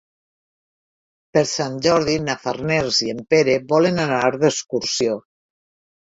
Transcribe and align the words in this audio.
Per 1.37 1.43
Sant 1.49 1.75
Jordi 1.87 2.15
na 2.29 2.37
Farners 2.47 3.03
i 3.09 3.11
en 3.15 3.21
Pere 3.35 3.59
volen 3.75 4.03
anar 4.09 4.25
d'excursió. 4.47 5.21